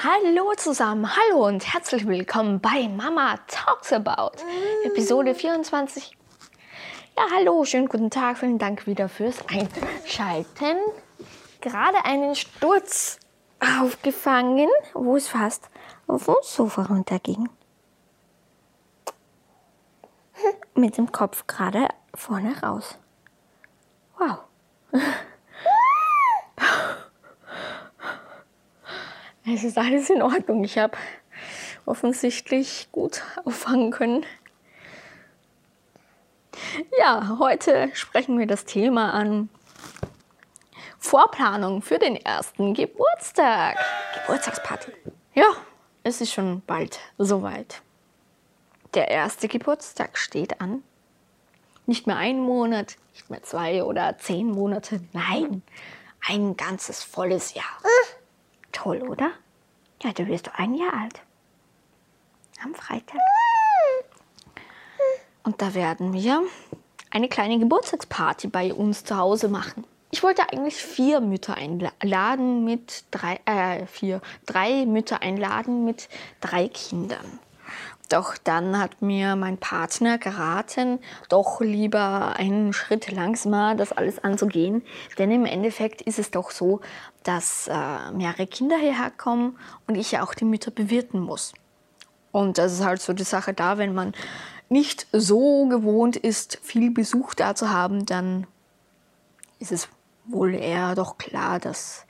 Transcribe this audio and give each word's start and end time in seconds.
Hallo 0.00 0.52
zusammen, 0.56 1.10
hallo 1.16 1.44
und 1.48 1.74
herzlich 1.74 2.06
willkommen 2.06 2.60
bei 2.60 2.86
Mama 2.86 3.34
Talks 3.48 3.92
About, 3.92 4.40
Episode 4.84 5.34
24. 5.34 6.16
Ja, 7.16 7.24
hallo, 7.34 7.64
schönen 7.64 7.88
guten 7.88 8.08
Tag, 8.08 8.38
vielen 8.38 8.60
Dank 8.60 8.86
wieder 8.86 9.08
fürs 9.08 9.38
Einschalten. 9.48 10.76
Gerade 11.60 12.04
einen 12.04 12.36
Sturz 12.36 13.18
aufgefangen, 13.58 14.68
wo 14.94 15.16
es 15.16 15.26
fast 15.26 15.68
auf 16.06 16.28
uns 16.28 16.54
Sofa 16.54 16.82
runterging. 16.82 17.48
Mit 20.76 20.96
dem 20.96 21.10
Kopf 21.10 21.48
gerade 21.48 21.88
vorne 22.14 22.54
raus. 22.62 23.00
Wow. 24.16 24.38
Es 29.50 29.64
ist 29.64 29.78
alles 29.78 30.10
in 30.10 30.20
Ordnung. 30.20 30.62
Ich 30.62 30.76
habe 30.76 30.96
offensichtlich 31.86 32.88
gut 32.92 33.22
auffangen 33.44 33.90
können. 33.90 34.26
Ja, 36.98 37.38
heute 37.38 37.90
sprechen 37.94 38.38
wir 38.38 38.46
das 38.46 38.66
Thema 38.66 39.14
an 39.14 39.48
Vorplanung 40.98 41.80
für 41.80 41.98
den 41.98 42.16
ersten 42.16 42.74
Geburtstag. 42.74 43.78
Geburtstagsparty. 44.20 44.92
Ja, 45.34 45.46
es 46.02 46.20
ist 46.20 46.32
schon 46.32 46.60
bald 46.66 47.00
soweit. 47.16 47.80
Der 48.92 49.08
erste 49.08 49.48
Geburtstag 49.48 50.18
steht 50.18 50.60
an. 50.60 50.82
Nicht 51.86 52.06
mehr 52.06 52.16
ein 52.16 52.38
Monat, 52.38 52.96
nicht 53.14 53.30
mehr 53.30 53.42
zwei 53.42 53.82
oder 53.82 54.18
zehn 54.18 54.50
Monate. 54.50 55.00
Nein, 55.12 55.62
ein 56.26 56.56
ganzes 56.56 57.02
volles 57.02 57.54
Jahr. 57.54 57.64
Toll, 58.82 59.02
oder? 59.02 59.32
Ja, 60.02 60.12
du 60.12 60.28
wirst 60.28 60.50
ein 60.54 60.74
Jahr 60.74 60.92
alt. 60.94 61.20
Am 62.62 62.74
Freitag. 62.74 63.18
Und 65.42 65.60
da 65.60 65.74
werden 65.74 66.12
wir 66.12 66.44
eine 67.10 67.28
kleine 67.28 67.58
Geburtstagsparty 67.58 68.46
bei 68.46 68.72
uns 68.72 69.02
zu 69.02 69.16
Hause 69.16 69.48
machen. 69.48 69.84
Ich 70.12 70.22
wollte 70.22 70.48
eigentlich 70.48 70.76
vier 70.76 71.20
Mütter 71.20 71.56
einladen 71.56 72.64
mit 72.64 73.04
drei, 73.10 73.40
äh, 73.46 73.84
vier, 73.86 74.20
drei 74.46 74.86
Mütter 74.86 75.22
einladen 75.22 75.84
mit 75.84 76.08
drei 76.40 76.68
Kindern. 76.68 77.40
Doch 78.08 78.38
dann 78.38 78.78
hat 78.78 79.02
mir 79.02 79.36
mein 79.36 79.58
Partner 79.58 80.16
geraten, 80.16 80.98
doch 81.28 81.60
lieber 81.60 82.36
einen 82.36 82.72
Schritt 82.72 83.10
langsamer 83.12 83.74
das 83.74 83.92
alles 83.92 84.18
anzugehen. 84.24 84.82
Denn 85.18 85.30
im 85.30 85.44
Endeffekt 85.44 86.00
ist 86.00 86.18
es 86.18 86.30
doch 86.30 86.50
so, 86.50 86.80
dass 87.22 87.68
äh, 87.68 88.10
mehrere 88.12 88.46
Kinder 88.46 88.76
hierher 88.78 89.10
kommen 89.10 89.58
und 89.86 89.96
ich 89.96 90.12
ja 90.12 90.22
auch 90.22 90.32
die 90.32 90.46
Mütter 90.46 90.70
bewirten 90.70 91.20
muss. 91.20 91.52
Und 92.32 92.56
das 92.56 92.72
ist 92.72 92.84
halt 92.84 93.02
so 93.02 93.12
die 93.12 93.24
Sache 93.24 93.52
da, 93.52 93.76
wenn 93.76 93.94
man 93.94 94.14
nicht 94.70 95.06
so 95.12 95.66
gewohnt 95.66 96.16
ist, 96.16 96.58
viel 96.62 96.90
Besuch 96.90 97.34
da 97.34 97.54
zu 97.54 97.70
haben, 97.70 98.06
dann 98.06 98.46
ist 99.58 99.72
es 99.72 99.88
wohl 100.26 100.54
eher 100.54 100.94
doch 100.94 101.18
klar, 101.18 101.58
dass 101.58 102.06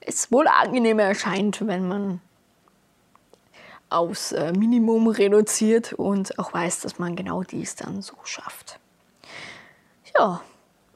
es 0.00 0.30
wohl 0.30 0.46
angenehmer 0.48 1.04
erscheint, 1.04 1.66
wenn 1.66 1.88
man 1.88 2.20
aufs 3.94 4.32
äh, 4.32 4.52
Minimum 4.52 5.08
reduziert 5.08 5.92
und 5.92 6.38
auch 6.38 6.52
weiß, 6.52 6.80
dass 6.80 6.98
man 6.98 7.16
genau 7.16 7.42
dies 7.42 7.76
dann 7.76 8.02
so 8.02 8.14
schafft. 8.24 8.78
Ja, 10.16 10.40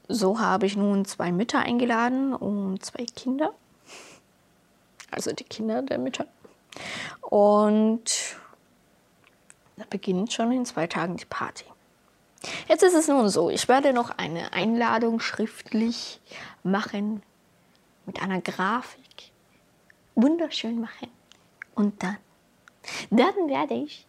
so 0.08 0.40
habe 0.40 0.66
ich 0.66 0.76
nun 0.76 1.04
zwei 1.04 1.32
Mütter 1.32 1.60
eingeladen 1.60 2.34
und 2.34 2.84
zwei 2.84 3.04
Kinder. 3.04 3.52
Also 5.10 5.32
die 5.32 5.44
Kinder 5.44 5.82
der 5.82 5.98
Mütter. 5.98 6.26
Und 7.20 8.36
da 9.76 9.84
beginnt 9.88 10.32
schon 10.32 10.52
in 10.52 10.64
zwei 10.64 10.86
Tagen 10.86 11.16
die 11.16 11.24
Party. 11.24 11.64
Jetzt 12.68 12.82
ist 12.82 12.94
es 12.94 13.08
nun 13.08 13.28
so, 13.28 13.50
ich 13.50 13.68
werde 13.68 13.92
noch 13.92 14.10
eine 14.10 14.52
Einladung 14.52 15.20
schriftlich 15.20 16.20
machen 16.62 17.22
mit 18.06 18.22
einer 18.22 18.40
Grafik. 18.40 19.32
Wunderschön 20.14 20.80
machen. 20.80 21.08
Und 21.74 22.02
dann 22.02 22.16
dann 23.10 23.48
werde 23.48 23.74
ich 23.74 24.06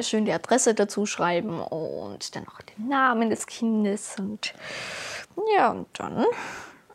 schön 0.00 0.24
die 0.24 0.32
Adresse 0.32 0.74
dazu 0.74 1.06
schreiben 1.06 1.60
und 1.60 2.34
dann 2.34 2.48
auch 2.48 2.60
den 2.62 2.88
Namen 2.88 3.30
des 3.30 3.46
Kindes 3.46 4.16
und 4.18 4.54
ja, 5.56 5.70
und 5.70 5.88
dann 5.94 6.26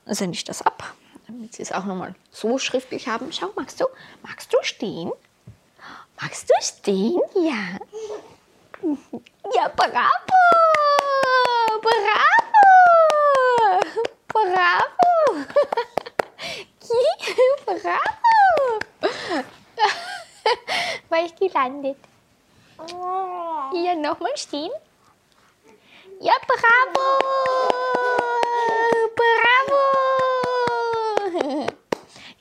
sende 0.05 0.35
ich 0.35 0.43
das 0.43 0.61
ab, 0.61 0.93
damit 1.27 1.55
sie 1.55 1.61
es 1.61 1.71
auch 1.71 1.85
nochmal 1.85 2.15
so 2.31 2.57
schriftlich 2.57 3.07
haben. 3.07 3.31
Schau, 3.31 3.49
magst 3.55 3.79
du, 3.79 3.85
magst 4.23 4.53
du 4.53 4.57
stehen? 4.61 5.11
Magst 6.21 6.49
du 6.49 6.53
stehen? 6.61 7.21
Ja. 7.35 7.77
Ja, 9.55 9.71
bravo! 9.75 9.99
Bravo! 11.81 12.59
Bravo! 14.27 15.45
bravo! 17.65 18.09
Ich 21.25 21.35
gelandet. 21.35 21.97
Hier 23.71 23.95
nochmal 23.95 24.35
stehen. 24.35 24.71
Ja, 26.21 26.33
bravo! 26.47 27.19
Bravo! 29.15 29.79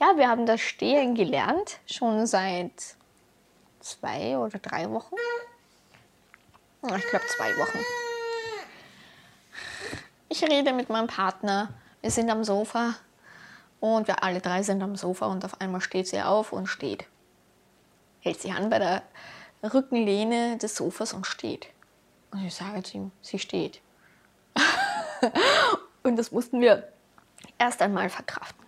Ja, 0.01 0.17
wir 0.17 0.29
haben 0.29 0.47
das 0.47 0.61
Stehen 0.61 1.15
gelernt, 1.15 1.79
schon 1.87 2.27
seit 2.27 2.97
zwei 3.81 4.39
oder 4.39 4.59
drei 4.59 4.89
Wochen. 4.91 5.17
Ich 6.83 7.07
glaube 7.09 7.27
zwei 7.27 7.57
Wochen. 7.59 7.85
Ich 10.29 10.43
rede 10.43 10.73
mit 10.73 10.89
meinem 10.89 11.09
Partner. 11.09 11.71
Wir 12.01 12.11
sind 12.11 12.31
am 12.31 12.45
Sofa 12.45 12.95
und 13.81 14.07
wir 14.07 14.23
alle 14.23 14.41
drei 14.41 14.63
sind 14.63 14.83
am 14.83 14.95
Sofa 14.95 15.27
und 15.27 15.45
auf 15.45 15.61
einmal 15.61 15.81
steht 15.81 16.07
sie 16.07 16.23
auf 16.23 16.53
und 16.53 16.67
steht 16.67 17.07
hält 18.29 18.43
sich 18.43 18.53
an 18.53 18.69
bei 18.69 18.79
der 18.79 19.03
Rückenlehne 19.63 20.59
des 20.59 20.77
Sofas 20.77 21.15
und 21.15 21.27
steht. 21.27 21.69
Und 22.31 22.45
ich 22.45 22.55
sage 22.55 22.83
zu 22.83 22.99
ihm, 22.99 23.11
sie 23.23 23.39
steht. 23.39 23.81
und 26.03 26.17
das 26.17 26.31
mussten 26.31 26.61
wir 26.61 26.93
erst 27.59 27.81
einmal 27.81 28.11
verkraften. 28.11 28.67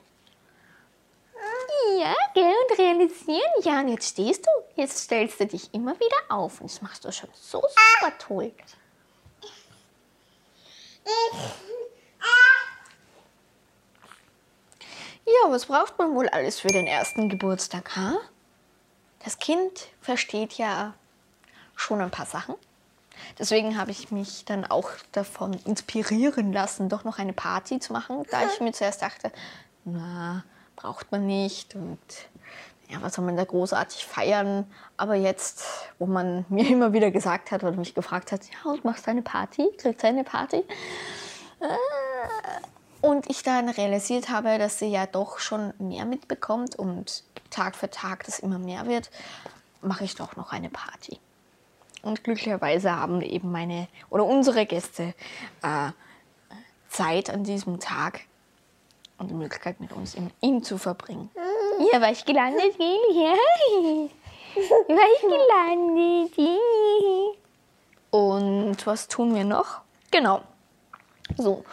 Ja, 1.99 2.15
gell, 2.35 2.45
und 2.45 2.79
realisieren. 2.79 3.51
Ja, 3.63 3.81
und 3.81 3.89
jetzt 3.89 4.09
stehst 4.09 4.47
du. 4.47 4.51
Jetzt 4.77 4.99
stellst 4.99 5.41
du 5.41 5.47
dich 5.47 5.75
immer 5.75 5.95
wieder 5.97 6.17
auf. 6.29 6.61
Und 6.61 6.71
das 6.71 6.81
machst 6.81 7.05
du 7.05 7.13
schon 7.13 7.29
so 7.35 7.61
super 7.61 8.19
toll. 8.19 8.53
Ja, 15.27 15.51
was 15.51 15.67
braucht 15.67 15.99
man 15.99 16.15
wohl 16.15 16.29
alles 16.29 16.61
für 16.61 16.69
den 16.69 16.87
ersten 16.87 17.29
Geburtstag, 17.29 17.95
ha? 17.97 18.19
Das 19.23 19.39
Kind 19.39 19.89
versteht 20.01 20.55
ja 20.55 20.95
schon 21.77 22.01
ein 22.01 22.11
paar 22.11 22.27
Sachen. 22.27 22.55
Deswegen 23.39 23.79
habe 23.79 23.91
ich 23.91 24.11
mich 24.11 24.45
dann 24.45 24.65
auch 24.65 24.91
davon 25.13 25.55
inspirieren 25.65 26.53
lassen, 26.53 26.89
doch 26.89 27.05
noch 27.05 27.19
eine 27.19 27.33
Party 27.33 27.79
zu 27.79 27.93
machen, 27.93 28.25
da 28.31 28.47
ich 28.47 28.61
mir 28.61 28.73
zuerst 28.73 29.03
dachte, 29.03 29.31
na, 29.85 30.45
braucht 30.77 31.13
man 31.13 31.27
nicht 31.27 31.75
und 31.75 31.99
ja, 32.89 33.01
was 33.03 33.15
soll 33.15 33.25
man 33.25 33.37
da 33.37 33.45
großartig 33.45 34.05
feiern? 34.05 34.67
Aber 34.97 35.15
jetzt, 35.15 35.65
wo 35.99 36.07
man 36.07 36.45
mir 36.49 36.67
immer 36.69 36.93
wieder 36.93 37.11
gesagt 37.11 37.51
hat 37.51 37.63
oder 37.63 37.77
mich 37.77 37.95
gefragt 37.95 38.33
hat, 38.33 38.43
ja, 38.47 38.71
und 38.71 38.85
machst 38.85 39.07
du 39.07 39.11
eine 39.11 39.23
Party? 39.23 39.69
Kriegst 39.77 40.03
du 40.03 40.09
eine 40.09 40.25
Party? 40.25 40.65
Äh, 41.61 41.67
und 43.01 43.31
ich 43.31 43.43
dann 43.43 43.69
realisiert 43.69 44.29
habe, 44.29 44.59
dass 44.59 44.79
sie 44.79 44.87
ja 44.89 45.07
doch 45.07 45.39
schon 45.39 45.73
mehr 45.79 46.05
mitbekommt 46.05 46.77
und 46.77 47.25
Tag 47.51 47.77
für 47.77 47.91
Tag 47.91 48.25
das 48.25 48.39
immer 48.39 48.59
mehr 48.59 48.87
wird, 48.87 49.11
mache 49.83 50.05
ich 50.05 50.15
doch 50.15 50.37
noch 50.37 50.53
eine 50.53 50.71
Party. 50.71 51.19
Und 52.03 52.25
glücklicherweise 52.25 52.97
haben 52.97 53.21
eben 53.21 53.53
meine 53.53 53.89
oder 54.09 54.25
unsere 54.25 54.65
Gäste 54.67 55.15
äh, 55.63 55.91
Zeit 56.89 57.31
an 57.31 57.45
diesem 57.45 57.79
Tag 57.79 58.23
und 59.19 59.29
die 59.31 59.35
Möglichkeit 59.35 59.81
mit 59.81 59.93
uns 59.93 60.15
im 60.15 60.31
Inn 60.41 60.63
zu 60.63 60.79
verbringen. 60.79 61.31
Hier 61.79 62.01
war 62.01 62.11
ich 62.11 62.25
gelandet, 62.25 62.75
hier 62.77 63.37
war 64.89 65.07
ich 65.15 65.21
gelandet. 65.23 66.59
Und 68.11 68.87
was 68.87 69.09
tun 69.09 69.35
wir 69.35 69.45
noch? 69.45 69.83
Genau. 70.11 70.41
So, 71.37 71.65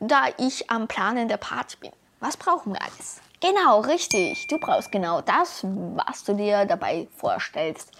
da 0.00 0.26
ich 0.38 0.70
am 0.70 0.88
Planen 0.88 1.28
der 1.28 1.36
Party 1.36 1.76
bin, 1.78 1.92
was 2.20 2.36
brauchen 2.36 2.72
wir 2.72 2.82
alles? 2.82 3.20
Genau, 3.40 3.80
richtig. 3.80 4.46
Du 4.46 4.58
brauchst 4.58 4.90
genau 4.90 5.20
das, 5.20 5.60
was 5.62 6.24
du 6.24 6.34
dir 6.34 6.64
dabei 6.64 7.08
vorstellst, 7.16 7.90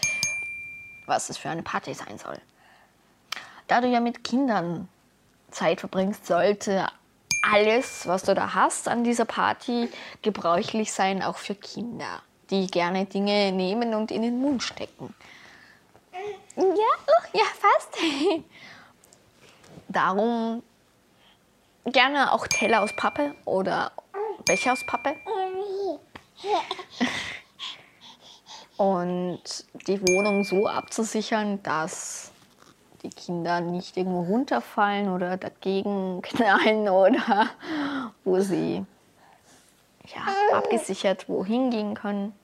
was 1.07 1.29
es 1.29 1.37
für 1.37 1.51
eine 1.51 1.63
Party 1.63 1.93
sein 1.93 2.19
soll. 2.19 2.39
Da 3.67 3.81
du 3.81 3.89
ja 3.89 4.01
mit 4.01 4.25
Kindern 4.25 4.89
Zeit 5.51 5.81
verbringst, 5.81 6.27
sollte 6.27 6.89
alles, 7.43 8.07
was 8.07 8.23
du 8.23 8.35
da 8.35 8.55
hast 8.55 8.89
an 8.89 9.05
dieser 9.05 9.27
Party, 9.27 9.91
gebräuchlich 10.23 10.93
sein, 10.93 11.23
auch 11.23 11.37
für 11.37 11.55
Kinder, 11.55 12.23
die 12.51 12.67
gerne 12.67 13.05
Dinge 13.05 13.53
nehmen 13.53 13.95
und 13.95 14.11
in 14.11 14.23
den 14.23 14.41
Mund 14.41 14.63
stecken. 14.63 15.15
Ja, 16.57 16.65
oh, 16.65 17.27
ja, 17.33 17.45
fast. 17.59 17.99
Darum 19.89 20.63
gerne 21.87 22.33
auch 22.33 22.47
Teller 22.47 22.83
aus 22.83 22.93
Pappe 22.93 23.35
oder 23.45 23.93
Becher 24.45 24.73
aus 24.73 24.85
Pappe. 24.85 25.15
Und 28.77 29.41
die 29.87 30.01
Wohnung 30.01 30.45
so 30.45 30.67
abzusichern, 30.67 31.63
dass 31.63 32.33
die 33.03 33.11
Kinder 33.11 33.61
nicht 33.61 33.97
irgendwo 33.97 34.23
runterfallen 34.23 35.11
oder 35.11 35.37
dagegen 35.37 36.23
knallen 36.23 36.89
oder 36.89 37.51
wo 38.25 38.41
sie 38.41 38.85
ja, 40.07 40.57
abgesichert 40.57 41.29
wohin 41.29 41.71
gehen 41.71 41.95
können. 41.95 42.35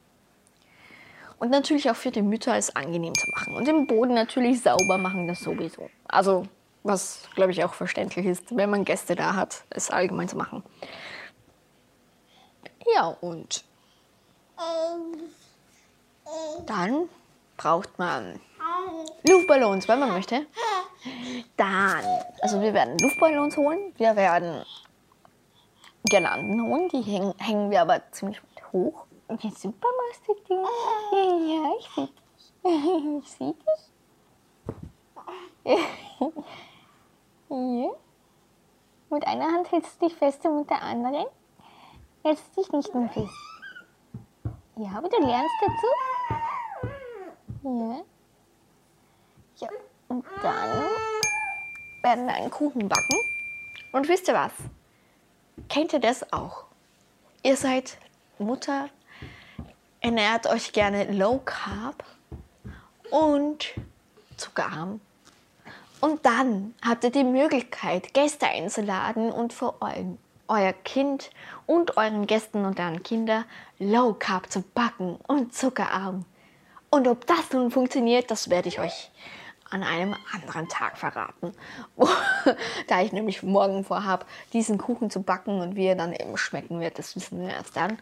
Und 1.38 1.50
natürlich 1.50 1.90
auch 1.90 1.96
für 1.96 2.10
die 2.10 2.22
Mütter 2.22 2.54
es 2.56 2.76
angenehm 2.76 3.14
zu 3.14 3.26
machen. 3.30 3.56
Und 3.56 3.66
den 3.66 3.86
Boden 3.86 4.12
natürlich 4.12 4.60
sauber 4.60 4.98
machen, 4.98 5.26
das 5.26 5.40
sowieso. 5.40 5.88
Also, 6.06 6.46
was 6.82 7.28
glaube 7.34 7.52
ich 7.52 7.64
auch 7.64 7.74
verständlich 7.74 8.26
ist, 8.26 8.56
wenn 8.56 8.70
man 8.70 8.84
Gäste 8.84 9.14
da 9.14 9.34
hat, 9.34 9.64
es 9.70 9.90
allgemein 9.90 10.28
zu 10.28 10.36
machen. 10.36 10.62
Ja, 12.94 13.08
und 13.20 13.64
dann 16.66 17.08
braucht 17.56 17.98
man 17.98 18.40
Luftballons, 19.22 19.88
wenn 19.88 20.00
man 20.00 20.12
möchte. 20.12 20.46
Dann, 21.56 22.04
also 22.40 22.60
wir 22.60 22.74
werden 22.74 22.98
Luftballons 22.98 23.56
holen. 23.56 23.92
Wir 23.96 24.16
werden 24.16 24.64
Girlanden 26.04 26.62
holen. 26.62 26.88
Die 26.90 27.02
hängen, 27.02 27.34
hängen 27.38 27.70
wir 27.70 27.82
aber 27.82 28.02
ziemlich 28.12 28.40
hoch. 28.72 29.06
Ja, 29.28 29.50
super 29.50 29.88
machst 30.08 30.22
du 30.26 30.34
Ja, 30.54 31.70
ich 31.78 31.88
sehe 31.94 32.06
dich. 32.06 32.20
Ich 33.22 33.30
sehe 33.30 33.54
dich. 33.54 33.80
ja. 37.50 37.90
Mit 39.10 39.26
einer 39.26 39.46
Hand 39.46 39.70
hältst 39.72 40.00
du 40.00 40.06
dich 40.06 40.16
fest 40.16 40.44
und 40.44 40.58
mit 40.60 40.70
der 40.70 40.82
anderen 40.82 41.26
hältst 42.22 42.56
du 42.56 42.62
dich 42.62 42.72
nicht 42.72 42.94
mehr 42.94 43.08
fest. 43.08 43.34
Ja, 44.76 44.90
aber 44.96 45.08
du 45.08 45.18
lernst 45.18 45.54
dazu. 45.60 45.86
Ja. 47.62 48.02
Ja, 49.56 49.68
und 50.08 50.24
dann 50.42 50.84
werden 52.02 52.26
wir 52.26 52.34
einen 52.34 52.50
Kuchen 52.50 52.88
backen. 52.88 53.18
Und 53.92 54.08
wisst 54.08 54.28
ihr 54.28 54.34
was? 54.34 54.52
Kennt 55.68 55.92
ihr 55.92 56.00
das 56.00 56.32
auch? 56.32 56.64
Ihr 57.42 57.56
seid 57.56 57.98
Mutter, 58.38 58.88
ernährt 60.00 60.46
euch 60.46 60.72
gerne 60.72 61.12
Low 61.12 61.40
Carb 61.44 62.04
und 63.10 63.74
zuckerarm. 64.36 65.00
Und 66.00 66.24
dann 66.24 66.74
habt 66.86 67.04
ihr 67.04 67.10
die 67.10 67.24
Möglichkeit, 67.24 68.14
Gäste 68.14 68.46
einzuladen 68.46 69.30
und 69.30 69.52
für 69.52 69.80
euren, 69.82 70.18
euer 70.48 70.72
Kind 70.72 71.30
und 71.66 71.96
euren 71.98 72.26
Gästen 72.26 72.64
und 72.64 72.78
deren 72.78 73.02
Kinder 73.02 73.44
Low 73.78 74.14
Carb 74.14 74.50
zu 74.50 74.62
backen 74.62 75.18
und 75.26 75.54
zuckerarm. 75.54 76.24
Und 76.90 77.06
ob 77.06 77.26
das 77.26 77.52
nun 77.52 77.70
funktioniert, 77.70 78.30
das 78.30 78.50
werde 78.50 78.68
ich 78.68 78.80
euch 78.80 79.10
an 79.70 79.82
einem 79.82 80.16
anderen 80.32 80.68
Tag 80.68 80.98
verraten. 80.98 81.54
da 82.88 83.02
ich 83.02 83.12
nämlich 83.12 83.42
morgen 83.42 83.84
vorhabe, 83.84 84.26
diesen 84.52 84.78
Kuchen 84.78 85.10
zu 85.10 85.22
backen 85.22 85.60
und 85.60 85.76
wie 85.76 85.86
er 85.86 85.94
dann 85.94 86.12
eben 86.12 86.36
schmecken 86.36 86.80
wird, 86.80 86.98
das 86.98 87.14
wissen 87.14 87.40
wir 87.40 87.50
erst 87.50 87.76
dann. 87.76 87.98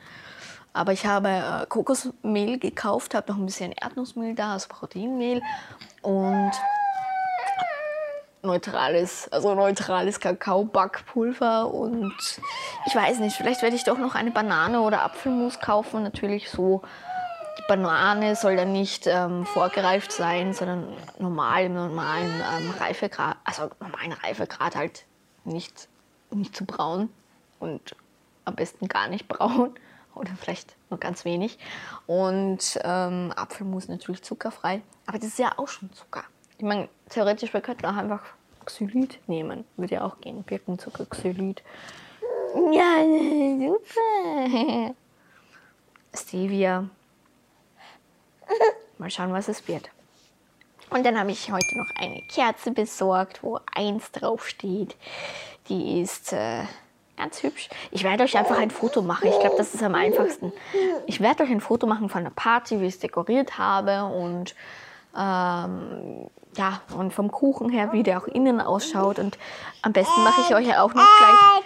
Aber 0.73 0.93
ich 0.93 1.05
habe 1.05 1.29
äh, 1.29 1.67
Kokosmehl 1.67 2.59
gekauft, 2.59 3.15
habe 3.15 3.33
noch 3.33 3.39
ein 3.39 3.47
bisschen 3.47 3.73
Erdnussmehl 3.73 4.35
da, 4.35 4.53
also 4.53 4.69
Proteinmehl 4.69 5.43
und 6.03 6.53
neutrales, 8.49 9.29
also 9.31 9.55
neutrales 9.55 10.19
Kakaobackpulver 10.19 11.73
und 11.73 12.15
ich 12.87 12.95
weiß 12.95 13.21
nicht, 13.21 13.37
vielleicht 13.37 13.62
werde 13.62 13.77
ich 13.77 13.85
doch 13.85 13.99
noch 13.99 14.15
eine 14.15 14.33
Banane 14.33 14.81
oder 14.81 15.03
Apfelmus 15.03 15.61
kaufen, 15.61 16.03
natürlich 16.03 16.50
so 16.50 16.83
Banane 17.69 18.35
soll 18.35 18.56
dann 18.56 18.73
nicht 18.73 19.06
ähm, 19.06 19.45
vorgereift 19.45 20.11
sein, 20.11 20.55
sondern 20.55 20.89
normal 21.19 21.65
im 21.65 21.75
normalen 21.75 22.43
ähm, 22.56 22.71
Reifegrad, 22.79 23.37
also 23.45 23.71
normalen 23.79 24.12
Reifegrad 24.12 24.75
halt 24.75 25.05
nicht, 25.44 25.89
nicht 26.31 26.56
zu 26.56 26.65
braun 26.65 27.11
und 27.61 27.94
am 28.47 28.55
besten 28.55 28.89
gar 28.89 29.09
nicht 29.09 29.29
braun 29.29 29.75
oder 30.15 30.31
vielleicht 30.41 30.77
nur 30.89 30.99
ganz 30.99 31.25
wenig. 31.27 31.59
Und 32.06 32.81
ähm, 32.83 33.33
Apfelmus 33.37 33.89
natürlich 33.89 34.23
zuckerfrei, 34.23 34.81
aber 35.06 35.19
das 35.19 35.29
ist 35.29 35.39
ja 35.39 35.53
auch 35.59 35.69
schon 35.69 35.93
Zucker. 35.93 36.25
Ich 36.56 36.65
meine, 36.65 36.89
theoretisch, 37.11 37.53
wir 37.53 37.61
könnten 37.61 37.87
auch 37.87 37.97
einfach 37.97 38.23
Xylit 38.69 39.19
nehmen, 39.26 39.65
würde 39.76 39.97
ja 39.97 40.05
auch 40.05 40.20
gehen, 40.20 40.43
Birkenzucker, 40.43 41.06
Xylit. 41.06 41.62
Ja, 42.73 43.03
super. 43.59 44.94
Stevia, 46.15 46.88
Mal 48.99 49.11
schauen, 49.11 49.32
was 49.32 49.49
es 49.49 49.69
wird. 49.69 49.91
Und 50.91 51.05
dann 51.05 51.19
habe 51.19 51.31
ich 51.31 51.53
heute 51.53 51.76
noch 51.76 51.91
eine 51.97 52.23
Kerze 52.29 52.70
besorgt, 52.70 53.43
wo 53.43 53.61
eins 53.75 54.11
draufsteht. 54.11 54.97
Die 55.69 56.00
ist 56.00 56.32
äh, 56.32 56.62
ganz 57.17 57.43
hübsch. 57.43 57.69
Ich 57.91 58.05
werde 58.05 58.25
euch 58.25 58.38
einfach 58.38 58.59
ein 58.59 58.70
Foto 58.70 59.03
machen. 59.03 59.29
Ich 59.29 59.38
glaube, 59.38 59.56
das 59.56 59.75
ist 59.75 59.82
am 59.82 59.94
einfachsten. 59.94 60.53
Ich 61.06 61.20
werde 61.20 61.44
euch 61.44 61.50
ein 61.50 61.61
Foto 61.61 61.87
machen 61.87 62.09
von 62.09 62.25
der 62.25 62.31
Party, 62.31 62.81
wie 62.81 62.87
ich 62.87 62.94
es 62.94 63.00
dekoriert 63.00 63.59
habe 63.59 64.05
und 64.05 64.55
ähm, 65.19 66.31
ja, 66.56 66.81
und 66.97 67.12
vom 67.12 67.31
Kuchen 67.31 67.69
her, 67.70 67.93
wie 67.93 68.03
der 68.03 68.19
auch 68.19 68.26
innen 68.26 68.61
ausschaut. 68.61 69.19
Und 69.19 69.38
am 69.82 69.93
besten 69.93 70.23
mache 70.23 70.41
ich 70.43 70.55
euch 70.55 70.76
auch 70.79 70.94
noch 70.94 71.06
gleich, 71.19 71.62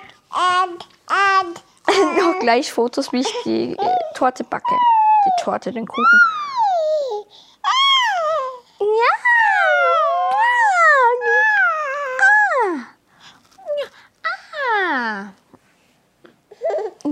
noch 2.18 2.38
gleich 2.40 2.72
Fotos, 2.72 3.12
wie 3.12 3.20
ich 3.20 3.34
die 3.44 3.72
äh, 3.72 3.96
Torte 4.14 4.44
backe. 4.44 4.74
Die 5.26 5.42
Torte, 5.42 5.72
den 5.72 5.86
Kuchen. 5.86 6.20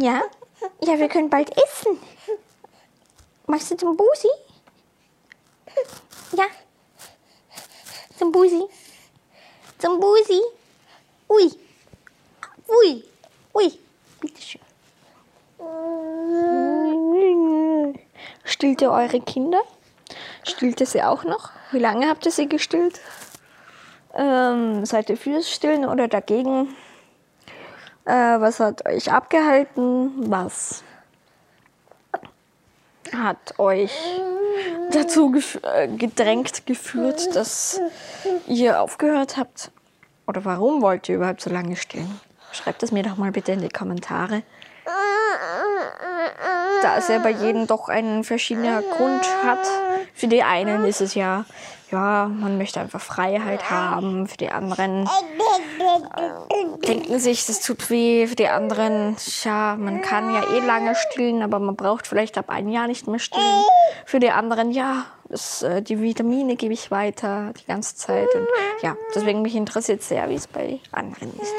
Ja? 0.00 0.22
Ja, 0.82 0.98
wir 0.98 1.08
können 1.08 1.28
bald 1.28 1.50
essen. 1.56 1.98
Machst 3.46 3.70
du 3.70 3.76
zum 3.76 3.96
Busi? 3.96 4.28
Ja. 6.32 6.44
Zum 8.16 8.32
Busi. 8.32 8.64
Zum 9.78 10.00
Busi. 10.00 10.40
Ui. 11.28 11.50
Ui. 12.68 13.04
Ui. 13.54 13.78
Bitteschön. 14.20 14.61
Stillt 18.44 18.79
eure 18.90 19.20
Kinder? 19.20 19.61
Stillt 20.42 20.80
ihr 20.80 20.87
sie 20.87 21.02
auch 21.02 21.25
noch? 21.25 21.50
Wie 21.73 21.78
lange 21.78 22.09
habt 22.09 22.26
ihr 22.26 22.32
sie 22.32 22.49
gestillt? 22.49 23.00
Ähm, 24.14 24.85
seid 24.85 25.09
ihr 25.09 25.16
fürs 25.16 25.50
Stillen 25.50 25.85
oder 25.85 26.09
dagegen? 26.09 26.75
Äh, 28.04 28.40
was 28.40 28.61
hat 28.61 28.87
euch 28.87 29.12
abgehalten? 29.12 30.30
Was 30.30 30.82
hat 33.14 33.59
euch 33.59 33.92
dazu 34.90 35.30
gef 35.30 35.61
äh, 35.62 35.88
gedrängt 35.88 36.66
geführt, 36.66 37.35
dass 37.35 37.80
ihr 38.47 38.80
aufgehört 38.80 39.37
habt? 39.37 39.70
Oder 40.26 40.44
warum 40.44 40.82
wollt 40.82 41.09
ihr 41.09 41.16
überhaupt 41.16 41.40
so 41.40 41.50
lange 41.50 41.76
stillen? 41.76 42.20
Schreibt 42.52 42.82
es 42.82 42.92
mir 42.92 43.02
doch 43.02 43.16
mal 43.16 43.30
bitte 43.30 43.52
in 43.52 43.61
die 43.61 43.68
Kommentare. 43.68 44.42
Da 46.82 46.96
es 46.96 47.08
ja 47.08 47.18
bei 47.18 47.30
jedem 47.30 47.66
doch 47.66 47.88
einen 47.88 48.25
verschiedenen 48.25 48.82
Grund 48.96 49.25
hat. 49.44 49.58
Für 50.14 50.28
die 50.28 50.42
einen 50.42 50.84
ist 50.84 51.00
es 51.00 51.14
ja, 51.14 51.44
ja, 51.90 52.30
man 52.32 52.58
möchte 52.58 52.80
einfach 52.80 53.00
Freiheit 53.00 53.70
haben. 53.70 54.26
Für 54.26 54.37
die 54.37 54.50
anderen 54.50 55.06
äh, 55.06 56.87
denken 56.87 57.18
sich, 57.18 57.46
das 57.46 57.60
tut 57.60 57.90
weh. 57.90 58.26
Für 58.26 58.37
die 58.37 58.49
anderen, 58.49 59.16
ja, 59.42 59.76
man 59.78 60.00
kann 60.02 60.34
ja 60.34 60.42
eh 60.54 60.60
lange 60.60 60.94
stillen, 60.94 61.42
aber 61.42 61.58
man 61.58 61.76
braucht 61.76 62.06
vielleicht 62.06 62.38
ab 62.38 62.49
einem 62.49 62.68
Jahr 62.68 62.87
nicht 62.87 63.06
mehr 63.06 63.18
stillen. 63.18 63.64
Für 64.06 64.20
die 64.20 64.30
anderen, 64.30 64.70
ja, 64.70 65.06
das, 65.28 65.62
äh, 65.62 65.82
die 65.82 66.00
Vitamine 66.00 66.56
gebe 66.56 66.75
ich 66.75 66.90
weiter 66.90 67.52
die 67.60 67.66
ganze 67.66 67.96
Zeit. 67.96 68.28
Und 68.34 68.46
ja, 68.82 68.96
deswegen 69.14 69.42
mich 69.42 69.54
interessiert 69.54 70.02
sehr, 70.02 70.28
wie 70.28 70.34
es 70.34 70.46
bei 70.46 70.80
anderen 70.92 71.32
ist. 71.40 71.54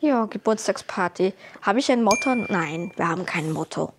Ja, 0.00 0.24
Geburtstagsparty. 0.24 1.34
Habe 1.60 1.78
ich 1.78 1.92
ein 1.92 2.02
Motto? 2.02 2.34
Nein, 2.34 2.90
wir 2.96 3.06
haben 3.06 3.26
kein 3.26 3.52
Motto. 3.52 3.92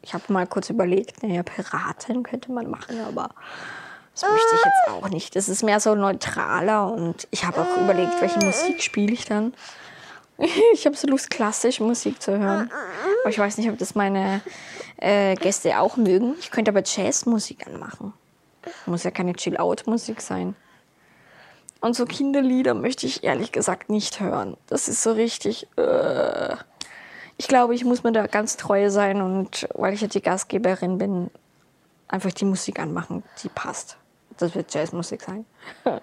Ich 0.00 0.14
habe 0.14 0.32
mal 0.32 0.46
kurz 0.46 0.70
überlegt, 0.70 1.22
naja, 1.22 1.42
Piraten 1.42 2.22
könnte 2.22 2.52
man 2.52 2.70
machen, 2.70 3.00
aber 3.00 3.30
das 4.12 4.30
möchte 4.30 4.54
ich 4.54 4.64
jetzt 4.64 4.88
auch 4.90 5.08
nicht. 5.08 5.34
Das 5.34 5.48
ist 5.48 5.64
mehr 5.64 5.80
so 5.80 5.96
neutraler 5.96 6.92
und 6.92 7.26
ich 7.32 7.44
habe 7.44 7.62
auch 7.62 7.80
überlegt, 7.80 8.20
welche 8.20 8.38
Musik 8.38 8.80
spiele 8.80 9.12
ich 9.12 9.24
dann. 9.24 9.54
ich 10.72 10.86
habe 10.86 10.96
so 10.96 11.08
Lust, 11.08 11.30
klassische 11.30 11.82
Musik 11.82 12.22
zu 12.22 12.38
hören. 12.38 12.70
Aber 13.22 13.30
ich 13.30 13.38
weiß 13.38 13.58
nicht, 13.58 13.68
ob 13.70 13.78
das 13.78 13.96
meine 13.96 14.40
äh, 14.98 15.34
Gäste 15.34 15.80
auch 15.80 15.96
mögen. 15.96 16.36
Ich 16.38 16.52
könnte 16.52 16.70
aber 16.70 16.82
Jazzmusik 16.84 17.66
anmachen. 17.66 18.12
Muss 18.86 19.02
ja 19.02 19.10
keine 19.10 19.32
Chill-Out-Musik 19.32 20.20
sein. 20.20 20.54
Und 21.84 21.94
so 21.94 22.06
Kinderlieder 22.06 22.72
möchte 22.72 23.04
ich 23.04 23.24
ehrlich 23.24 23.52
gesagt 23.52 23.90
nicht 23.90 24.18
hören. 24.18 24.56
Das 24.68 24.88
ist 24.88 25.02
so 25.02 25.12
richtig. 25.12 25.68
Äh 25.76 26.56
ich 27.36 27.46
glaube, 27.46 27.74
ich 27.74 27.84
muss 27.84 28.02
mir 28.02 28.12
da 28.12 28.26
ganz 28.26 28.56
treu 28.56 28.88
sein 28.88 29.20
und 29.20 29.68
weil 29.74 29.92
ich 29.92 30.00
ja 30.00 30.06
die 30.06 30.22
Gastgeberin 30.22 30.96
bin, 30.96 31.30
einfach 32.08 32.32
die 32.32 32.46
Musik 32.46 32.78
anmachen, 32.78 33.22
die 33.42 33.50
passt. 33.50 33.98
Das 34.38 34.54
wird 34.54 34.72
Jazzmusik 34.72 35.20
sein. 35.24 35.44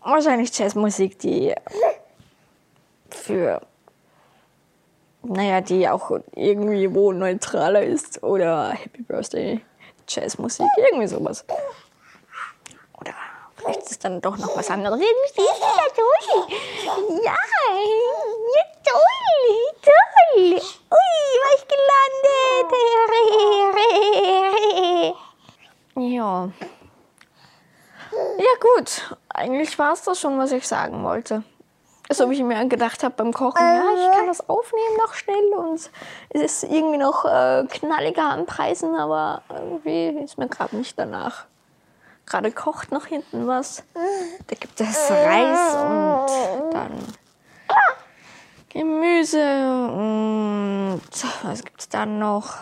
Wahrscheinlich 0.00 0.56
Jazzmusik, 0.56 1.18
die 1.18 1.52
für, 3.10 3.60
naja, 5.24 5.60
die 5.60 5.88
auch 5.88 6.20
irgendwie 6.36 6.94
wo 6.94 7.10
neutraler 7.10 7.82
ist 7.82 8.22
oder 8.22 8.70
Happy 8.70 9.02
Birthday 9.02 9.60
Jazzmusik, 10.06 10.68
irgendwie 10.76 11.08
sowas. 11.08 11.44
Vielleicht 13.68 13.82
ist 13.82 13.90
es 13.90 13.98
dann 13.98 14.22
doch 14.22 14.38
noch 14.38 14.56
was 14.56 14.70
anderes. 14.70 14.98
Ja, 14.98 15.04
toll. 15.94 16.46
Ja, 17.22 17.36
ja, 18.56 18.64
toll, 18.82 19.56
toll. 19.82 20.54
Ui, 20.54 20.60
war 20.90 21.54
ich 21.54 21.66
gelandet. 21.68 22.72
Ja. 25.96 26.48
Ja 28.38 28.54
gut, 28.60 29.16
eigentlich 29.28 29.78
war 29.78 29.92
es 29.92 30.02
das 30.02 30.18
schon, 30.18 30.38
was 30.38 30.52
ich 30.52 30.66
sagen 30.66 31.04
wollte. 31.04 31.42
So 32.10 32.30
wie 32.30 32.36
ich 32.36 32.42
mir 32.42 32.64
gedacht 32.68 33.04
habe 33.04 33.16
beim 33.16 33.34
Kochen, 33.34 33.60
ja, 33.60 33.84
ich 33.94 34.16
kann 34.16 34.28
das 34.28 34.48
aufnehmen 34.48 34.96
noch 34.96 35.12
schnell 35.12 35.52
und 35.52 35.90
es 36.30 36.40
ist 36.40 36.62
irgendwie 36.62 36.96
noch 36.96 37.26
äh, 37.26 37.66
knalliger 37.68 38.30
anpreisen, 38.30 38.96
aber 38.96 39.42
irgendwie 39.50 40.24
ist 40.24 40.38
mir 40.38 40.48
gerade 40.48 40.74
nicht 40.74 40.98
danach. 40.98 41.44
Gerade 42.28 42.52
kocht 42.52 42.92
noch 42.92 43.06
hinten 43.06 43.46
was. 43.46 43.82
Da 44.46 44.54
gibt 44.54 44.80
es 44.80 45.10
Reis 45.10 45.74
und 45.76 46.74
dann 46.74 46.92
Gemüse 48.68 49.40
und 49.92 51.00
was 51.42 51.64
gibt 51.64 51.80
es 51.80 51.88
dann 51.88 52.18
noch? 52.18 52.56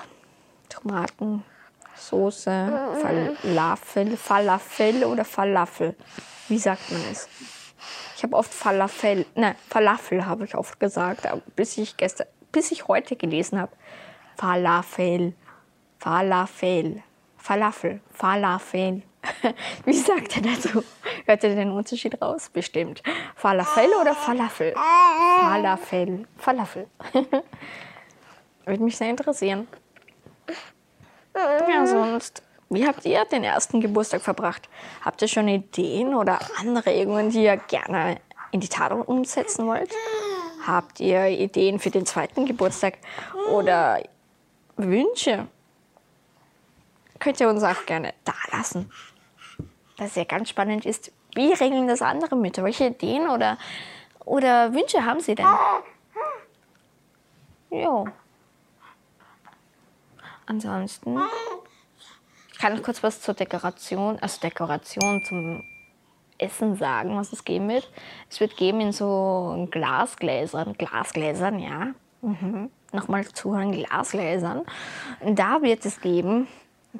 Tomaten, 0.68 1.44
Soße, 1.96 2.96
Falafel, 3.02 4.16
Falafel 4.16 5.04
oder 5.04 5.24
Falafel. 5.24 5.96
Wie 6.48 6.58
sagt 6.58 6.92
man 6.92 7.00
es? 7.10 7.28
Ich 8.16 8.22
habe 8.22 8.36
oft 8.36 8.54
Falafel, 8.54 9.26
nein, 9.34 9.56
Falafel 9.68 10.24
habe 10.26 10.44
ich 10.44 10.54
oft 10.54 10.78
gesagt, 10.78 11.26
bis 11.56 11.76
ich 11.76 11.96
gestern, 11.96 12.28
bis 12.52 12.70
ich 12.70 12.86
heute 12.86 13.16
gelesen 13.16 13.60
habe. 13.60 13.72
Falafel, 14.36 15.34
Falafel, 15.98 17.02
Falafel, 17.46 18.00
Falafel. 18.10 19.02
Wie 19.84 19.92
sagt 19.92 20.36
er 20.36 20.42
dazu? 20.42 20.82
Hört 21.26 21.44
ihr 21.44 21.54
den 21.54 21.70
Unterschied 21.70 22.20
raus? 22.20 22.50
Bestimmt. 22.52 23.04
Falafel 23.36 23.88
oder 24.00 24.16
Falafel? 24.16 24.74
Falafel, 24.74 26.26
Falafel. 26.38 26.88
Würde 28.64 28.82
mich 28.82 28.96
sehr 28.96 29.10
interessieren. 29.10 29.68
Ja, 31.70 31.86
sonst 31.86 32.42
wie 32.68 32.84
habt 32.84 33.04
ihr 33.04 33.24
den 33.26 33.44
ersten 33.44 33.80
Geburtstag 33.80 34.22
verbracht? 34.22 34.68
Habt 35.04 35.22
ihr 35.22 35.28
schon 35.28 35.46
Ideen 35.46 36.16
oder 36.16 36.40
Anregungen, 36.58 37.30
die 37.30 37.44
ihr 37.44 37.58
gerne 37.58 38.20
in 38.50 38.58
die 38.58 38.68
Tat 38.68 38.90
umsetzen 38.90 39.68
wollt? 39.68 39.92
Habt 40.66 40.98
ihr 40.98 41.28
Ideen 41.28 41.78
für 41.78 41.90
den 41.90 42.06
zweiten 42.06 42.44
Geburtstag 42.44 42.94
oder 43.52 44.02
Wünsche? 44.76 45.46
Könnt 47.18 47.40
ihr 47.40 47.48
uns 47.48 47.62
auch 47.62 47.86
gerne 47.86 48.14
da 48.24 48.34
lassen. 48.52 48.90
Was 49.98 50.14
ja 50.14 50.24
ganz 50.24 50.50
spannend 50.50 50.84
ist, 50.84 51.12
wie 51.34 51.52
regeln 51.52 51.88
das 51.88 52.02
andere 52.02 52.36
Mütter? 52.36 52.64
Welche 52.64 52.86
Ideen 52.86 53.28
oder, 53.28 53.58
oder 54.24 54.72
Wünsche 54.74 55.04
haben 55.04 55.20
sie 55.20 55.34
denn? 55.34 55.46
Jo. 57.70 58.06
Ansonsten 60.46 61.18
ich 62.56 62.62
kann 62.62 62.80
kurz 62.82 63.02
was 63.02 63.20
zur 63.20 63.34
Dekoration, 63.34 64.18
also 64.18 64.40
Dekoration 64.40 65.22
zum 65.22 65.62
Essen 66.38 66.74
sagen, 66.76 67.14
was 67.14 67.30
es 67.34 67.44
geben 67.44 67.68
wird. 67.68 67.86
Es 68.30 68.40
wird 68.40 68.56
geben 68.56 68.80
in 68.80 68.92
so 68.92 69.68
Glasgläsern, 69.70 70.72
Glasgläsern, 70.72 71.58
ja. 71.58 71.88
Mhm. 72.22 72.70
Nochmal 72.92 73.26
zuhören, 73.26 73.72
Glasgläsern. 73.72 74.62
Da 75.22 75.60
wird 75.60 75.84
es 75.84 76.00
geben 76.00 76.48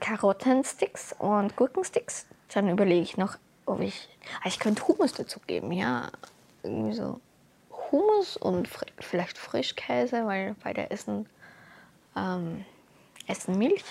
Karottensticks 0.00 1.14
und 1.18 1.56
Gurkensticks. 1.56 2.26
Dann 2.52 2.68
überlege 2.68 3.02
ich 3.02 3.16
noch, 3.16 3.36
ob 3.66 3.80
ich, 3.80 4.08
ah, 4.42 4.48
ich 4.48 4.58
könnte 4.58 4.86
Hummus 4.86 5.12
dazu 5.12 5.40
geben, 5.46 5.72
ja. 5.72 6.08
Irgendwie 6.62 6.94
so 6.94 7.20
Hummus 7.90 8.36
und 8.36 8.68
vielleicht 8.98 9.38
Frischkäse, 9.38 10.26
weil 10.26 10.54
beide 10.62 10.90
essen, 10.90 11.28
ähm, 12.16 12.64
essen 13.26 13.58
Milch. 13.58 13.84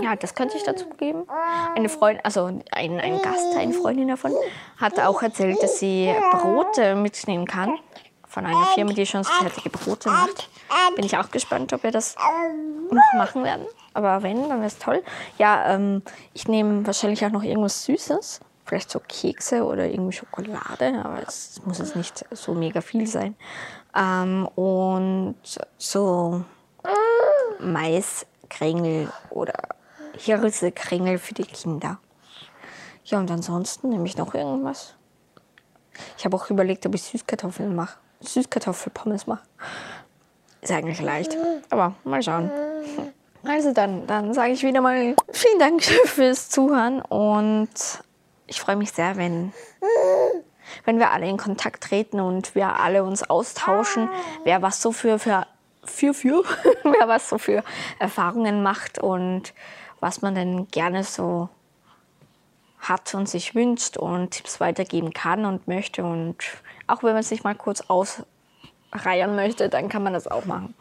Ja, 0.00 0.14
das 0.14 0.34
könnte 0.34 0.56
ich 0.56 0.62
dazu 0.62 0.88
geben. 0.90 1.26
Eine 1.74 1.88
Freundin, 1.88 2.24
also 2.24 2.44
ein, 2.70 3.00
ein 3.00 3.20
Gast, 3.20 3.56
eine 3.56 3.72
Freundin 3.72 4.08
davon, 4.08 4.32
hat 4.76 5.00
auch 5.00 5.22
erzählt, 5.22 5.60
dass 5.62 5.80
sie 5.80 6.14
Brote 6.32 6.94
mitnehmen 6.94 7.46
kann. 7.46 7.78
Von 8.28 8.44
einer 8.44 8.66
Firma, 8.74 8.92
die 8.92 9.06
schon 9.06 9.24
so 9.24 9.32
fertige 9.32 9.70
Brote 9.70 10.10
macht. 10.10 10.50
Bin 10.94 11.04
ich 11.04 11.16
auch 11.16 11.30
gespannt, 11.30 11.72
ob 11.72 11.82
wir 11.82 11.90
das 11.90 12.16
noch 12.90 13.18
machen 13.18 13.44
werden. 13.44 13.66
Aber 13.96 14.22
wenn, 14.22 14.50
dann 14.50 14.58
wäre 14.58 14.66
es 14.66 14.78
toll. 14.78 15.02
Ja, 15.38 15.74
ähm, 15.74 16.02
ich 16.34 16.48
nehme 16.48 16.86
wahrscheinlich 16.86 17.24
auch 17.24 17.30
noch 17.30 17.42
irgendwas 17.42 17.86
Süßes. 17.86 18.40
Vielleicht 18.66 18.90
so 18.90 19.00
Kekse 19.00 19.64
oder 19.64 19.86
irgendwie 19.86 20.12
Schokolade, 20.12 21.00
aber 21.02 21.22
es 21.26 21.62
muss 21.64 21.78
jetzt 21.78 21.96
nicht 21.96 22.26
so 22.30 22.52
mega 22.52 22.82
viel 22.82 23.06
sein. 23.06 23.36
Ähm, 23.96 24.46
und 24.54 25.36
so 25.78 26.44
Mais 27.58 28.26
Kringel 28.50 29.10
oder 29.30 29.54
Hirsekringel 30.18 31.16
für 31.16 31.32
die 31.32 31.44
Kinder. 31.44 31.98
Ja, 33.06 33.18
und 33.18 33.30
ansonsten 33.30 33.88
nehme 33.88 34.04
ich 34.04 34.18
noch 34.18 34.34
irgendwas. 34.34 34.94
Ich 36.18 36.26
habe 36.26 36.36
auch 36.36 36.50
überlegt, 36.50 36.84
ob 36.84 36.94
ich 36.94 37.02
Süßkartoffeln 37.02 37.74
mache. 37.74 37.98
Süßkartoffelpommes 38.20 39.26
mache. 39.26 39.44
Ist 40.60 40.72
eigentlich 40.72 41.00
leicht, 41.00 41.34
aber 41.70 41.94
mal 42.04 42.22
schauen. 42.22 42.50
Also 43.48 43.72
dann, 43.72 44.06
dann 44.06 44.34
sage 44.34 44.52
ich 44.52 44.62
wieder 44.62 44.80
mal 44.80 45.14
vielen 45.30 45.58
Dank 45.58 45.82
fürs 46.04 46.48
Zuhören 46.48 47.00
und 47.00 47.68
ich 48.46 48.60
freue 48.60 48.76
mich 48.76 48.92
sehr, 48.92 49.16
wenn, 49.16 49.52
wenn 50.84 50.98
wir 50.98 51.10
alle 51.10 51.28
in 51.28 51.36
Kontakt 51.36 51.82
treten 51.82 52.20
und 52.20 52.54
wir 52.54 52.80
alle 52.80 53.04
uns 53.04 53.28
austauschen, 53.28 54.08
wer 54.44 54.62
was 54.62 54.82
so 54.82 54.92
für, 54.92 55.18
für 55.18 55.46
für, 55.84 56.14
für, 56.14 56.42
wer 56.82 57.08
was 57.08 57.28
so 57.28 57.38
für 57.38 57.62
Erfahrungen 57.98 58.62
macht 58.62 58.98
und 58.98 59.54
was 60.00 60.22
man 60.22 60.34
denn 60.34 60.68
gerne 60.68 61.04
so 61.04 61.48
hat 62.80 63.14
und 63.14 63.28
sich 63.28 63.54
wünscht 63.54 63.96
und 63.96 64.30
Tipps 64.30 64.60
weitergeben 64.60 65.12
kann 65.12 65.44
und 65.44 65.66
möchte. 65.66 66.04
Und 66.04 66.36
auch 66.86 67.02
wenn 67.02 67.14
man 67.14 67.22
sich 67.22 67.44
mal 67.44 67.54
kurz 67.54 67.82
ausreihen 67.88 69.34
möchte, 69.34 69.68
dann 69.68 69.88
kann 69.88 70.02
man 70.02 70.12
das 70.12 70.26
auch 70.28 70.44
machen. 70.44 70.74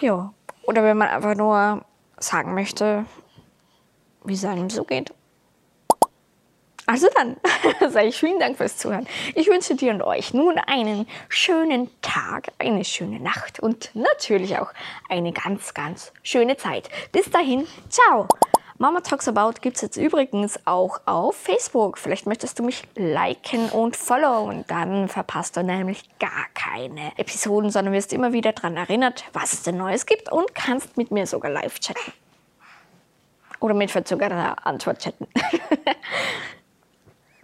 Ja. 0.00 0.32
Oder 0.66 0.82
wenn 0.82 0.96
man 0.96 1.08
einfach 1.08 1.34
nur 1.34 1.84
sagen 2.18 2.54
möchte, 2.54 3.06
wie 4.24 4.34
es 4.34 4.44
einem 4.44 4.70
so 4.70 4.84
geht. 4.84 5.12
Also 6.86 7.08
dann 7.14 7.36
sage 7.90 8.06
ich 8.06 8.16
vielen 8.16 8.38
Dank 8.38 8.56
fürs 8.56 8.76
Zuhören. 8.76 9.08
Ich 9.34 9.48
wünsche 9.48 9.74
dir 9.74 9.92
und 9.92 10.02
euch 10.02 10.34
nun 10.34 10.56
einen 10.58 11.08
schönen 11.28 11.90
Tag, 12.00 12.52
eine 12.58 12.84
schöne 12.84 13.18
Nacht 13.18 13.58
und 13.58 13.90
natürlich 13.94 14.58
auch 14.58 14.72
eine 15.08 15.32
ganz, 15.32 15.74
ganz 15.74 16.12
schöne 16.22 16.56
Zeit. 16.56 16.88
Bis 17.10 17.28
dahin, 17.28 17.66
ciao! 17.88 18.28
Mama 18.78 19.00
Talks 19.00 19.26
About 19.26 19.60
gibt 19.62 19.76
es 19.76 19.82
jetzt 19.82 19.96
übrigens 19.96 20.58
auch 20.66 21.00
auf 21.06 21.34
Facebook. 21.34 21.96
Vielleicht 21.96 22.26
möchtest 22.26 22.58
du 22.58 22.62
mich 22.62 22.82
liken 22.94 23.70
und 23.70 23.96
followen. 23.96 24.64
Dann 24.68 25.08
verpasst 25.08 25.56
du 25.56 25.62
nämlich 25.62 26.18
gar 26.18 26.46
keine 26.52 27.16
Episoden, 27.16 27.70
sondern 27.70 27.94
wirst 27.94 28.12
immer 28.12 28.34
wieder 28.34 28.52
daran 28.52 28.76
erinnert, 28.76 29.24
was 29.32 29.54
es 29.54 29.62
denn 29.62 29.78
Neues 29.78 30.04
gibt 30.04 30.30
und 30.30 30.54
kannst 30.54 30.98
mit 30.98 31.10
mir 31.10 31.26
sogar 31.26 31.50
live 31.50 31.80
chatten. 31.80 32.12
Oder 33.60 33.72
mit 33.72 33.90
verzögerter 33.90 34.66
Antwort 34.66 34.98
chatten. 34.98 35.26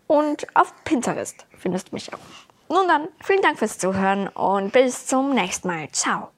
Und 0.07 0.47
auf 0.55 0.75
Pinterest 0.85 1.47
findest 1.57 1.89
du 1.89 1.95
mich 1.95 2.13
auch. 2.13 2.19
Nun 2.69 2.87
dann, 2.87 3.09
vielen 3.25 3.41
Dank 3.41 3.59
fürs 3.59 3.79
Zuhören 3.79 4.29
und 4.29 4.71
bis 4.73 5.07
zum 5.07 5.35
nächsten 5.35 5.69
Mal. 5.69 5.91
Ciao. 5.91 6.29